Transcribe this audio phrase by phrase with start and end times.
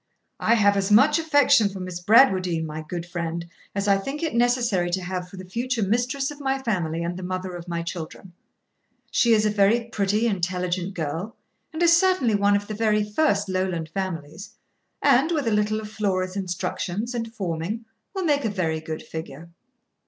[0.39, 4.33] 'I have as much affection for Miss Bradwardine, my good friend, as I think it
[4.33, 7.83] necessary to have for the future mistress of my family and the mother of my
[7.83, 8.33] children.
[9.11, 11.35] She is a very pretty, intelligent girl,
[11.71, 14.55] and is certainly of one of the very first Lowland families;
[15.03, 19.51] and, with a little of Flora's instructions and forming, will make a very good figure.